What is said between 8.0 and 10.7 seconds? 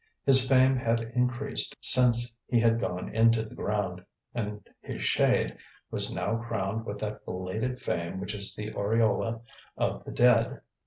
which is the aureole of the dead.